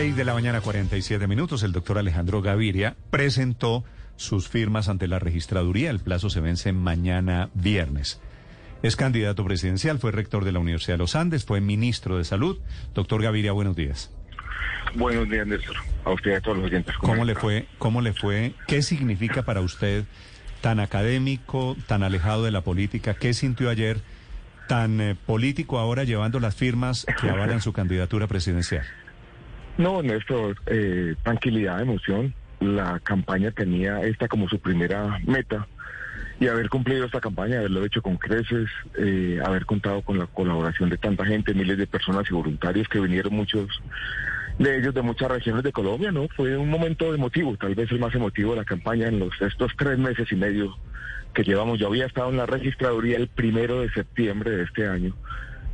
[0.00, 1.62] 6 de la mañana, 47 minutos.
[1.62, 3.84] El doctor Alejandro Gaviria presentó
[4.16, 5.90] sus firmas ante la registraduría.
[5.90, 8.18] El plazo se vence mañana viernes.
[8.82, 12.58] Es candidato presidencial, fue rector de la Universidad de los Andes, fue ministro de Salud.
[12.94, 14.10] Doctor Gaviria, buenos días.
[14.94, 15.76] Buenos días, Néstor.
[16.06, 16.96] A usted y a todos los oyentes.
[16.96, 17.66] ¿Cómo le fue?
[17.76, 18.54] ¿Cómo le fue?
[18.66, 20.04] ¿Qué significa para usted
[20.62, 23.12] tan académico, tan alejado de la política?
[23.12, 24.00] ¿Qué sintió ayer
[24.66, 28.86] tan eh, político ahora llevando las firmas que avalan su candidatura presidencial?
[29.80, 32.34] No, Néstor, eh, tranquilidad, emoción.
[32.60, 35.66] La campaña tenía esta como su primera meta
[36.38, 40.90] y haber cumplido esta campaña, haberlo hecho con creces, eh, haber contado con la colaboración
[40.90, 43.68] de tanta gente, miles de personas y voluntarios que vinieron muchos
[44.58, 46.28] de ellos de muchas regiones de Colombia, ¿no?
[46.36, 49.72] Fue un momento emotivo, tal vez el más emotivo de la campaña en los estos
[49.78, 50.76] tres meses y medio
[51.32, 51.78] que llevamos.
[51.78, 55.16] Yo había estado en la registraduría el primero de septiembre de este año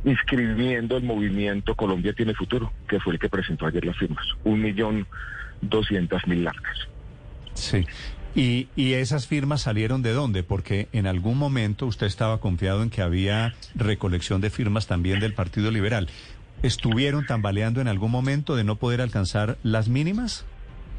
[0.03, 4.61] inscribiendo el movimiento Colombia tiene futuro, que fue el que presentó ayer las firmas, un
[4.61, 5.07] millón
[5.61, 6.87] doscientas mil largas.
[7.53, 7.85] Sí.
[8.35, 10.43] ¿Y, ¿Y esas firmas salieron de dónde?
[10.43, 15.33] Porque en algún momento usted estaba confiado en que había recolección de firmas también del
[15.33, 16.07] Partido Liberal.
[16.61, 20.45] ¿Estuvieron tambaleando en algún momento de no poder alcanzar las mínimas?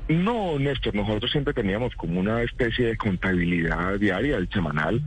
[0.08, 5.02] No, Néstor, nosotros siempre teníamos como una especie de contabilidad diaria, semanal.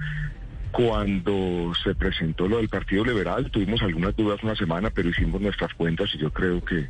[0.71, 5.73] Cuando se presentó lo del Partido Liberal, tuvimos algunas dudas una semana, pero hicimos nuestras
[5.73, 6.87] cuentas y yo creo que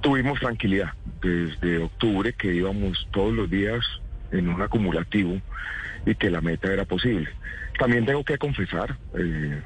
[0.00, 3.84] tuvimos tranquilidad desde octubre que íbamos todos los días
[4.30, 5.40] en un acumulativo
[6.06, 7.28] y que la meta era posible.
[7.78, 9.60] También tengo que confesar, eh,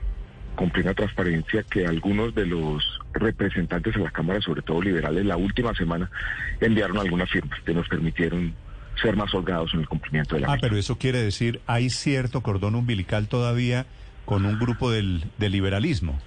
[0.55, 5.37] con plena transparencia que algunos de los representantes de la Cámara, sobre todo liberales, la
[5.37, 6.11] última semana
[6.61, 8.55] enviaron algunas firmas que nos permitieron
[9.01, 10.63] ser más holgados en el cumplimiento de la Ah, meta.
[10.67, 13.87] pero eso quiere decir, hay cierto cordón umbilical todavía
[14.25, 16.19] con un grupo del, del liberalismo.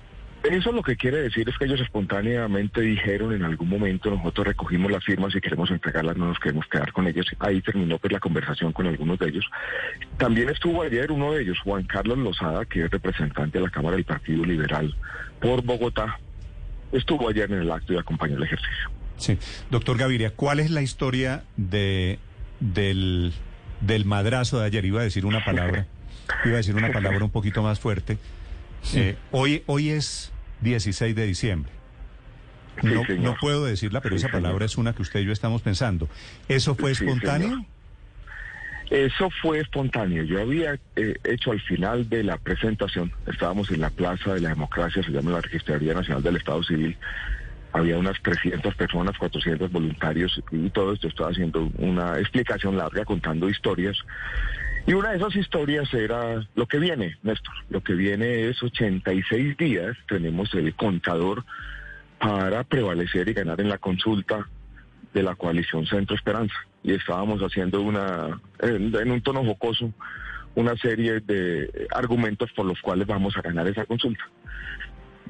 [0.44, 4.92] Eso lo que quiere decir es que ellos espontáneamente dijeron en algún momento, nosotros recogimos
[4.92, 7.28] las firmas y queremos entregarlas, no nos queremos quedar con ellas.
[7.38, 9.46] Ahí terminó pues la conversación con algunos de ellos.
[10.18, 13.96] También estuvo ayer uno de ellos, Juan Carlos Lozada, que es representante de la Cámara
[13.98, 14.96] del Partido Liberal
[15.40, 16.18] por Bogotá.
[16.92, 18.90] Estuvo ayer en el acto y acompañó el ejercicio.
[19.18, 19.38] Sí.
[19.70, 22.18] Doctor Gaviria, ¿cuál es la historia de,
[22.62, 23.34] del,
[23.82, 24.86] del madrazo de ayer?
[24.86, 25.86] Iba a decir una palabra,
[26.46, 28.18] iba a decir una palabra un poquito más fuerte.
[28.96, 31.72] Eh, hoy, hoy es 16 de diciembre.
[32.82, 34.64] Sí, No, no puedo decirla, pero Sí, esa palabra señor.
[34.64, 36.08] es una que usted y yo estamos pensando.
[36.48, 37.50] ¿Eso fue Sí, espontáneo?
[37.50, 37.66] señor.
[38.90, 40.24] Eso fue espontáneo.
[40.24, 44.50] Yo había eh, hecho al final de la presentación, estábamos en la Plaza de la
[44.50, 46.98] Democracia, se llama la Registraduría Nacional del Estado Civil.
[47.74, 53.50] Había unas 300 personas, 400 voluntarios y todo esto estaba haciendo una explicación larga contando
[53.50, 53.98] historias.
[54.86, 57.54] Y una de esas historias era lo que viene, Néstor.
[57.70, 61.46] Lo que viene es 86 días, tenemos el contador
[62.20, 64.48] para prevalecer y ganar en la consulta
[65.14, 66.56] de la coalición Centro Esperanza.
[66.84, 69.94] Y estábamos haciendo una, en, en un tono jocoso,
[70.56, 74.24] una serie de argumentos por los cuales vamos a ganar esa consulta.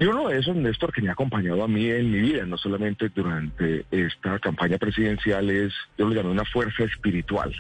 [0.02, 2.58] Y uno de esos, Néstor, que me ha acompañado a mí en mi vida, no
[2.58, 7.54] solamente durante esta campaña presidencial, es, yo lo llamé una fuerza espiritual.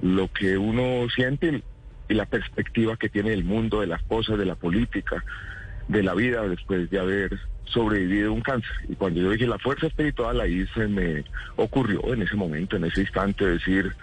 [0.00, 1.62] Lo que uno siente
[2.08, 5.22] y la perspectiva que tiene del mundo, de las cosas, de la política,
[5.88, 8.72] de la vida después de haber sobrevivido un cáncer.
[8.88, 11.22] Y cuando yo dije la fuerza espiritual, ahí se me
[11.56, 13.94] ocurrió en ese momento, en ese instante, decir,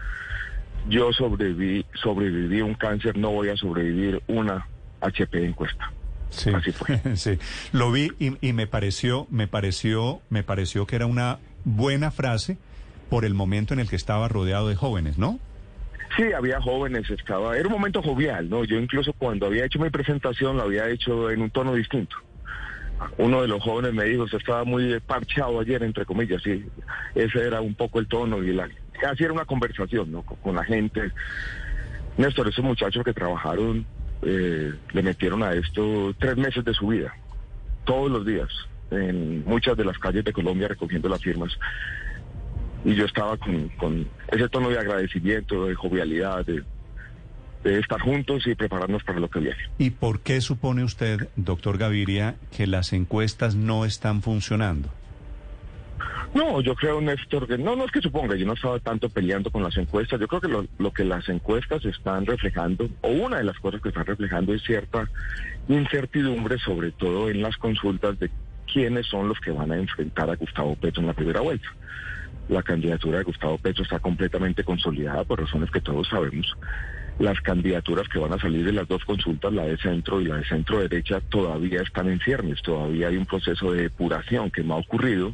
[0.87, 4.67] yo sobreviví, sobreviví un cáncer, no voy a sobrevivir una
[5.01, 5.91] HP encuesta.
[6.29, 6.99] Sí, Así fue.
[7.15, 7.39] sí.
[7.71, 12.57] Lo vi y, y me pareció, me pareció, me pareció que era una buena frase
[13.09, 15.39] por el momento en el que estaba rodeado de jóvenes, ¿no?
[16.15, 18.63] Sí, había jóvenes, estaba, era un momento jovial, ¿no?
[18.63, 22.15] Yo incluso cuando había hecho mi presentación lo había hecho en un tono distinto.
[23.17, 26.65] Uno de los jóvenes me dijo, usted estaba muy parchado ayer, entre comillas, sí.
[27.15, 28.67] Ese era un poco el tono y la,
[29.09, 30.23] así era una conversación, ¿no?
[30.23, 31.11] Con, con la gente.
[32.17, 33.85] Néstor, esos muchachos que trabajaron,
[34.21, 37.13] eh, le metieron a esto tres meses de su vida,
[37.85, 38.49] todos los días,
[38.91, 41.57] en muchas de las calles de Colombia recogiendo las firmas
[42.85, 46.63] y yo estaba con, ese tono de agradecimiento, de jovialidad, de,
[47.63, 49.57] de estar juntos y prepararnos para lo que viene.
[49.77, 54.89] ¿Y por qué supone usted, doctor Gaviria, que las encuestas no están funcionando?
[56.33, 59.49] No, yo creo, Néstor, que no, no es que suponga, yo no estaba tanto peleando
[59.49, 63.37] con las encuestas, yo creo que lo, lo, que las encuestas están reflejando, o una
[63.37, 65.09] de las cosas que están reflejando es cierta
[65.67, 68.29] incertidumbre, sobre todo en las consultas de
[68.71, 71.67] quiénes son los que van a enfrentar a Gustavo Petro en la primera vuelta.
[72.47, 76.55] La candidatura de Gustavo Petro está completamente consolidada por razones que todos sabemos.
[77.17, 80.37] Las candidaturas que van a salir de las dos consultas, la de centro y la
[80.37, 84.75] de centro derecha, todavía están en ciernes, todavía hay un proceso de depuración que no
[84.75, 85.33] ha ocurrido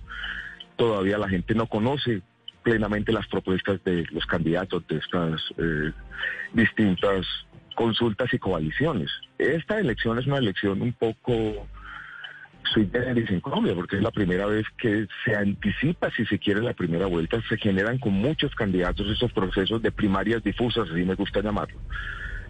[0.76, 2.22] todavía la gente no conoce
[2.64, 5.92] plenamente las propuestas de los candidatos de estas eh,
[6.54, 7.26] distintas
[7.76, 9.12] consultas y coaliciones.
[9.38, 11.68] Esta elección es una elección un poco
[12.74, 16.74] sui en Colombia, porque es la primera vez que se anticipa, si se quiere, la
[16.74, 17.40] primera vuelta.
[17.48, 21.80] Se generan con muchos candidatos esos procesos de primarias difusas, así me gusta llamarlo.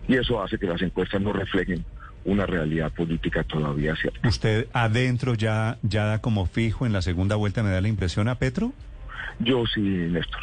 [0.07, 1.83] Y eso hace que las encuestas no reflejen
[2.25, 4.27] una realidad política todavía cierta.
[4.27, 8.27] ¿Usted adentro ya, ya da como fijo en la segunda vuelta, me da la impresión
[8.27, 8.74] a Petro?
[9.39, 10.42] Yo sí, Néstor.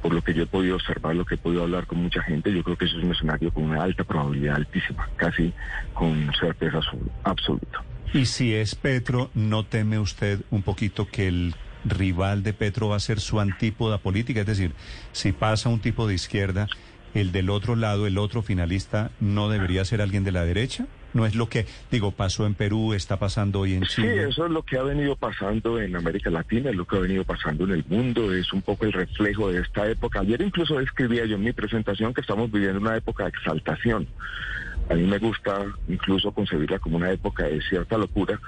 [0.00, 2.52] por lo que yo he podido observar, lo que he podido hablar con mucha gente,
[2.52, 5.52] yo creo que eso es un escenario con una alta probabilidad, altísima, casi
[5.92, 6.80] con certeza
[7.24, 7.84] absoluta.
[8.12, 11.54] Y si es Petro, ¿no teme usted un poquito que el
[11.84, 14.40] rival de Petro va a ser su antípoda política?
[14.40, 14.72] Es decir,
[15.12, 16.68] si pasa un tipo de izquierda
[17.14, 20.86] el del otro lado, el otro finalista, no debería ser alguien de la derecha?
[21.14, 24.12] ¿No es lo que, digo, pasó en Perú, está pasando hoy en Chile?
[24.12, 27.00] Sí, eso es lo que ha venido pasando en América Latina, es lo que ha
[27.00, 30.20] venido pasando en el mundo, es un poco el reflejo de esta época.
[30.20, 34.08] Ayer incluso escribía yo en mi presentación que estamos viviendo una época de exaltación.
[34.90, 38.40] A mí me gusta incluso concebirla como una época de cierta locura,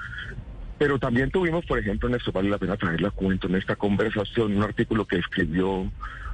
[0.77, 4.55] pero también tuvimos, por ejemplo, en esto vale la pena traerla cuento en esta conversación,
[4.55, 5.89] un artículo que escribió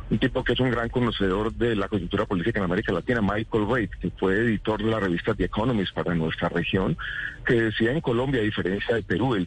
[0.09, 3.67] un tipo que es un gran conocedor de la coyuntura política en América Latina, Michael
[3.67, 6.97] Reid, que fue editor de la revista The Economist para nuestra región,
[7.45, 9.37] que decía en Colombia, a diferencia de Perú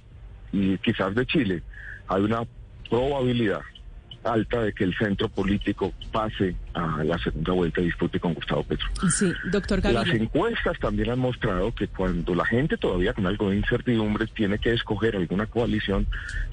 [0.53, 1.63] y quizás de Chile,
[2.09, 2.43] hay una
[2.89, 3.61] probabilidad
[4.27, 8.63] alta de que el centro político pase a la segunda vuelta y dispute con Gustavo
[8.65, 8.87] Petro.
[9.11, 10.05] Sí, doctor Gaviria.
[10.05, 14.59] Las encuestas también han mostrado que cuando la gente todavía con algo de incertidumbre tiene
[14.59, 16.07] que escoger alguna coalición,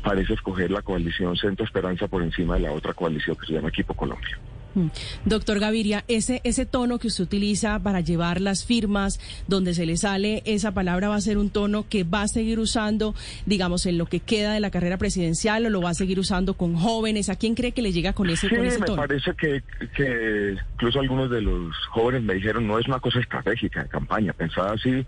[0.03, 3.69] parece escoger la coalición Centro Esperanza por encima de la otra coalición que se llama
[3.69, 4.37] Equipo Colombia.
[4.75, 4.87] Mm.
[5.25, 9.97] Doctor Gaviria, ese, ese tono que usted utiliza para llevar las firmas, donde se le
[9.97, 13.15] sale esa palabra, va a ser un tono que va a seguir usando,
[13.45, 16.55] digamos, en lo que queda de la carrera presidencial o lo va a seguir usando
[16.55, 17.29] con jóvenes.
[17.29, 19.63] ¿A quién cree que le llega con ese, con ese me parece que,
[19.95, 24.33] que incluso algunos de los jóvenes me dijeron, no es una cosa estratégica de campaña,
[24.33, 25.05] pensada así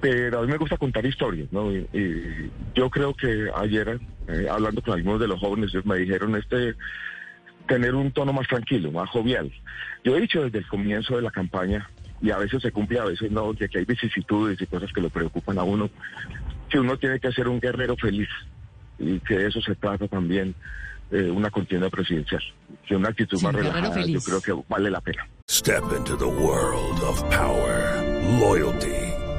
[0.00, 1.70] pero a mí me gusta contar historias, ¿no?
[1.72, 6.74] Y, yo creo que ayer, eh, hablando con algunos de los jóvenes, me dijeron, este
[7.70, 9.48] tener un tono más tranquilo, más jovial.
[10.02, 11.88] Yo he dicho desde el comienzo de la campaña,
[12.20, 15.08] y a veces se cumple, a veces no, que hay vicisitudes y cosas que lo
[15.08, 15.88] preocupan a uno,
[16.68, 18.28] que uno tiene que ser un guerrero feliz
[18.98, 20.52] y que de eso se trata también
[21.12, 22.42] eh, una contienda presidencial.
[22.86, 25.26] Que una actitud más relajada, yo creo que vale la pena.
[25.48, 28.02] Step into the world of power,
[28.40, 29.09] loyalty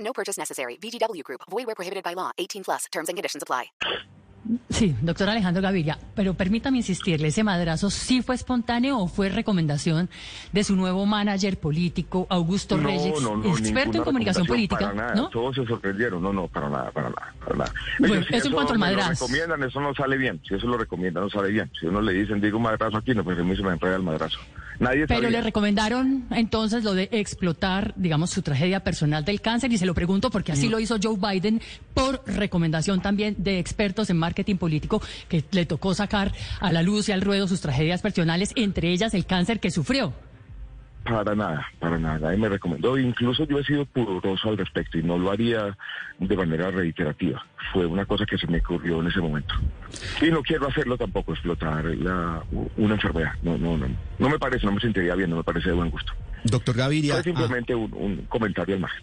[0.00, 0.76] No purchase necessary.
[0.76, 1.42] VGW Group.
[1.48, 2.32] Void where prohibited by law.
[2.36, 2.84] 18 plus.
[2.90, 3.70] Terms and conditions apply.
[4.70, 10.08] Sí, doctor Alejandro Gaviria, pero permítame insistirle, ¿ese madrazo sí fue espontáneo o fue recomendación
[10.52, 13.14] de su nuevo manager político, Augusto Reyes,
[13.44, 14.92] experto en comunicación política?
[15.14, 15.28] ¿no?
[15.28, 17.72] Todos se sorprendieron, no, no, para nada, para nada, para nada.
[17.98, 19.26] Bueno, eso, en cuanto al madrazo.
[19.26, 21.70] Si recomiendan, eso no sale bien, si eso lo recomiendan, no sale bien.
[21.78, 24.02] Si uno le dicen, digo madrazo aquí, no, pues a mí se me enreda el
[24.02, 24.38] madrazo.
[24.80, 29.76] Nadie Pero le recomendaron entonces lo de explotar, digamos, su tragedia personal del cáncer y
[29.76, 31.60] se lo pregunto porque así lo hizo Joe Biden
[31.92, 37.10] por recomendación también de expertos en marketing político que le tocó sacar a la luz
[37.10, 40.14] y al ruedo sus tragedias personales, entre ellas el cáncer que sufrió.
[41.04, 42.18] Para nada, para nada.
[42.18, 42.98] Nadie me recomendó.
[42.98, 45.76] Incluso yo he sido pudoroso al respecto y no lo haría
[46.18, 47.44] de manera reiterativa.
[47.72, 49.54] Fue una cosa que se me ocurrió en ese momento.
[50.20, 52.42] Y no quiero hacerlo tampoco, explotar la,
[52.76, 53.32] una enfermedad.
[53.42, 53.88] No, no, no.
[54.18, 56.12] No me parece, no me sentiría bien, no me parece de buen gusto.
[56.44, 57.14] Doctor Gaviria.
[57.14, 59.02] Fue simplemente un, un, comentario al margen.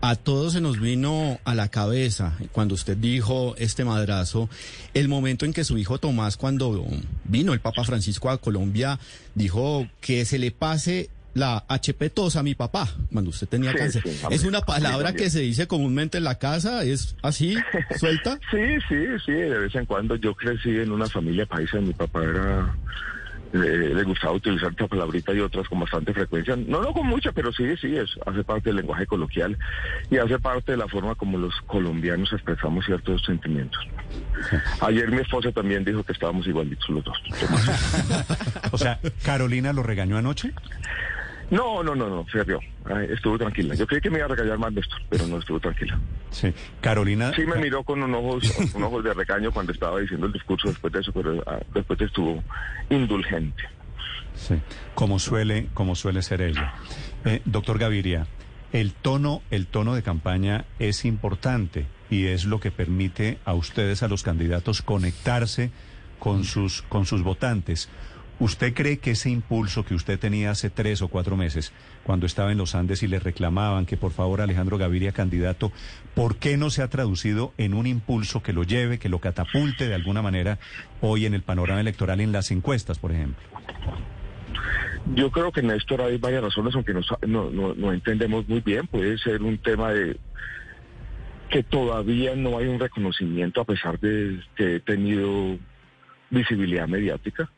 [0.00, 4.48] A todos se nos vino a la cabeza, cuando usted dijo este madrazo,
[4.94, 6.86] el momento en que su hijo Tomás, cuando
[7.24, 8.98] vino el Papa Francisco a Colombia,
[9.34, 14.02] dijo que se le pase la HP tos a mi papá cuando usted tenía cáncer.
[14.30, 16.84] ¿Es una palabra que se dice comúnmente en la casa?
[16.84, 17.56] ¿Es así,
[17.98, 18.38] suelta?
[18.50, 20.16] sí, sí, sí, de vez en cuando.
[20.16, 22.74] Yo crecí en una familia paisa, mi papá era
[23.52, 26.54] eh, le gustaba utilizar esta palabrita y otras con bastante frecuencia.
[26.56, 29.56] No, no con mucha, pero sí, sí, es, hace parte del lenguaje coloquial
[30.10, 33.80] y hace parte de la forma como los colombianos expresamos ciertos sentimientos.
[34.80, 37.18] Ayer mi esposa también dijo que estábamos igualitos los dos.
[38.72, 40.52] o sea, ¿Carolina lo regañó anoche?
[41.50, 42.60] No, no, no, no, se rió.
[43.08, 43.74] Estuvo tranquila.
[43.74, 45.98] Yo creí que me iba a regañar más de esto, pero no estuvo tranquila.
[46.30, 47.32] Sí, Carolina.
[47.34, 50.68] Sí, me miró con unos ojos, con ojos de regaño cuando estaba diciendo el discurso
[50.68, 52.42] después de eso, pero ah, después estuvo
[52.90, 53.62] indulgente.
[54.34, 54.54] Sí,
[54.94, 56.74] como suele, como suele ser ella.
[57.24, 58.26] Eh, doctor Gaviria,
[58.72, 64.02] el tono, el tono de campaña es importante y es lo que permite a ustedes,
[64.02, 65.70] a los candidatos, conectarse
[66.18, 67.88] con sus, con sus votantes.
[68.40, 71.72] ¿Usted cree que ese impulso que usted tenía hace tres o cuatro meses,
[72.04, 75.72] cuando estaba en los Andes y le reclamaban que por favor Alejandro Gaviria candidato,
[76.14, 79.88] ¿por qué no se ha traducido en un impulso que lo lleve, que lo catapulte
[79.88, 80.58] de alguna manera
[81.00, 83.42] hoy en el panorama electoral en las encuestas, por ejemplo?
[85.14, 86.94] Yo creo que Néstor hay varias razones, aunque
[87.26, 88.86] no, entendemos muy bien.
[88.86, 90.16] Puede ser un tema de
[91.50, 95.58] que todavía no hay un reconocimiento a pesar de que he tenido
[96.30, 97.50] visibilidad mediática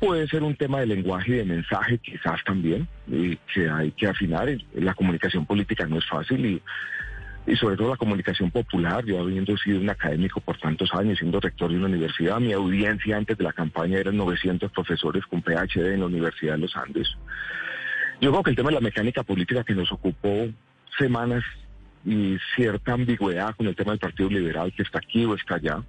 [0.00, 2.86] Puede ser un tema de lenguaje y de mensaje quizás también,
[3.52, 4.48] que hay que afinar.
[4.74, 6.62] La comunicación política no es fácil y,
[7.50, 9.04] y sobre todo la comunicación popular.
[9.04, 13.16] Yo habiendo sido un académico por tantos años, siendo rector de una universidad, mi audiencia
[13.16, 17.08] antes de la campaña eran 900 profesores con PhD en la Universidad de los Andes.
[18.20, 20.48] Yo creo que el tema de la mecánica política que nos ocupó
[20.96, 21.42] semanas
[22.04, 25.82] y cierta ambigüedad con el tema del Partido Liberal que está aquí o está allá,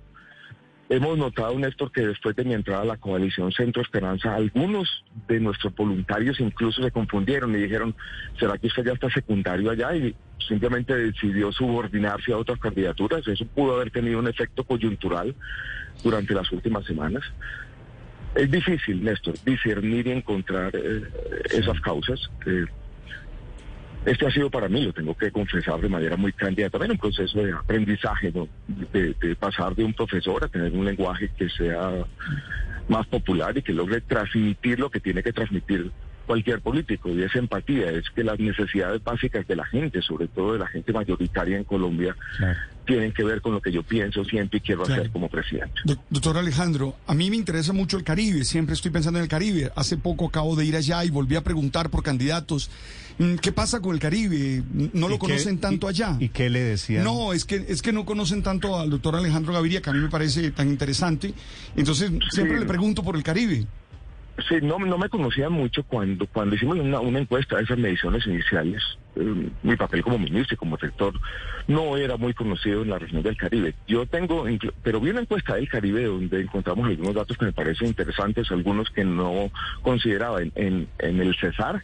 [0.92, 5.40] Hemos notado, Néstor, que después de mi entrada a la coalición Centro Esperanza, algunos de
[5.40, 7.96] nuestros voluntarios incluso se confundieron y dijeron,
[8.40, 9.96] ¿será que usted ya está secundario allá?
[9.96, 10.16] Y
[10.48, 13.28] simplemente decidió subordinarse a otras candidaturas.
[13.28, 15.36] Eso pudo haber tenido un efecto coyuntural
[16.04, 17.24] durante las últimas semanas.
[18.34, 21.04] Es difícil, Néstor, discernir y encontrar eh,
[21.52, 22.20] esas causas.
[22.48, 22.66] Eh,
[24.10, 26.98] este ha sido para mí, lo tengo que confesar de manera muy candida, también un
[26.98, 28.34] proceso de aprendizaje,
[28.92, 31.92] de, pasar de un profesor a tener un lenguaje que sea
[32.88, 35.92] más popular y que logre transmitir lo que tiene que transmitir
[36.26, 40.54] cualquier político, y esa empatía, es que las necesidades básicas de la gente, sobre todo
[40.54, 42.16] de la gente mayoritaria en Colombia,
[42.86, 45.74] tienen que ver con lo que yo pienso, siento y quiero hacer como presidente.
[46.10, 49.72] doctor Alejandro, a mí me interesa mucho el Caribe, siempre estoy pensando en el Caribe.
[49.76, 52.70] Hace poco acabo de ir allá y volví a preguntar por candidatos.
[53.20, 54.64] Mm, ¿Qué pasa con el Caribe?
[54.94, 56.16] ¿No lo conocen tanto allá?
[56.20, 57.04] ¿Y qué le decían?
[57.04, 60.00] No, es que, es que no conocen tanto al doctor Alejandro Gaviria, que a mí
[60.00, 61.34] me parece tan interesante.
[61.76, 63.68] Entonces, siempre le pregunto por el Caribe.
[64.48, 68.26] Sí, no, no me conocía mucho cuando, cuando hicimos una, una encuesta de esas mediciones
[68.26, 68.82] iniciales.
[69.18, 71.14] Eh, mi papel como ministro y como rector
[71.68, 73.76] no era muy conocido en la región del Caribe.
[73.86, 74.46] Yo tengo,
[74.82, 78.90] pero vi una encuesta del Caribe donde encontramos algunos datos que me parecen interesantes, algunos
[78.92, 81.84] que no consideraba en, en, en el Cesar,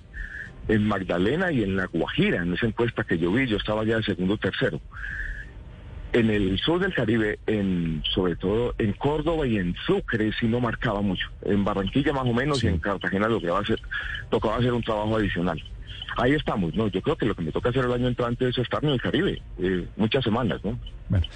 [0.67, 3.97] en Magdalena y en La Guajira, en esa encuesta que yo vi, yo estaba ya
[3.97, 4.79] de segundo o tercero.
[6.13, 10.61] En el sur del Caribe, en, sobre todo en Córdoba y en Sucre, sí no
[10.61, 11.27] marcaba mucho.
[11.41, 13.81] En Barranquilla más o menos y en Cartagena lo que va a hacer,
[14.29, 15.61] tocaba hacer un trabajo adicional
[16.17, 16.87] ahí estamos, ¿no?
[16.87, 19.01] Yo creo que lo que me toca hacer el año entrante es estar en el
[19.01, 20.79] Caribe, eh, muchas semanas, ¿no?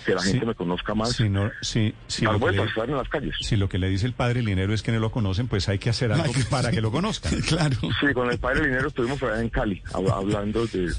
[0.06, 1.12] que la gente me conozca más.
[1.12, 3.36] Si no, si, si lo que le, estar en las calles.
[3.40, 5.78] Si lo que le dice el padre Linero es que no lo conocen, pues hay
[5.78, 7.40] que hacer algo para que lo conozcan.
[7.48, 7.78] claro.
[8.00, 10.92] Sí, con el padre Linero estuvimos allá en Cali hablando de,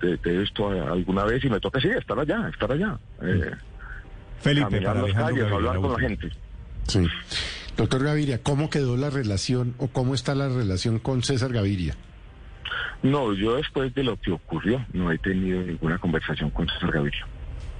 [0.00, 2.98] de, esto alguna vez y me toca, sí, estar allá, estar allá.
[3.22, 3.52] Eh,
[4.40, 6.30] Felipe, para las calles, hablar con la gente.
[6.86, 7.06] Sí.
[7.76, 11.94] Doctor Gaviria, ¿cómo quedó la relación o cómo está la relación con César Gaviria?
[13.02, 17.26] No, yo después de lo que ocurrió no he tenido ninguna conversación con César Gaviria.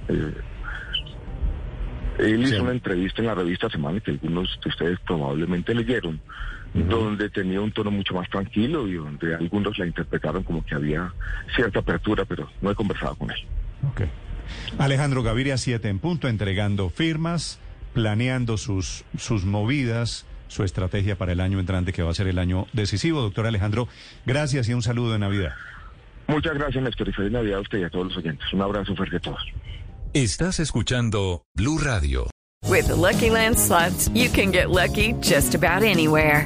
[0.07, 0.33] Eh,
[2.19, 6.19] él hizo una entrevista en la revista Semana que algunos de ustedes probablemente leyeron,
[6.73, 11.13] donde tenía un tono mucho más tranquilo y donde algunos la interpretaron como que había
[11.55, 13.37] cierta apertura, pero no he conversado con él.
[13.91, 14.09] Okay.
[14.77, 17.59] Alejandro Gaviria, siete en punto, entregando firmas,
[17.93, 22.37] planeando sus, sus movidas su estrategia para el año entrante, que va a ser el
[22.37, 23.21] año decisivo.
[23.21, 23.87] Doctor Alejandro,
[24.25, 25.53] gracias y un saludo de Navidad.
[26.27, 28.45] Muchas gracias, Néstor, y feliz Navidad a usted y a todos los oyentes.
[28.53, 29.41] Un abrazo fuerte a todos.
[30.13, 32.29] Estás escuchando Blue Radio.
[32.67, 36.45] With Lucky Land slots, you can get lucky just about anywhere.